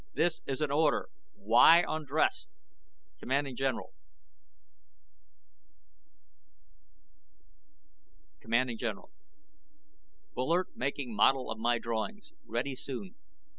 [0.13, 1.09] THIS AN ORDER!
[1.35, 2.49] WHY UNDRESSED?
[3.21, 3.93] CMD GENERAL
[8.43, 9.11] CMD GENERAL
[10.33, 12.31] BULLARD MAKING MODEL OF MY DRAWINGS.
[12.47, 13.13] READY SOON.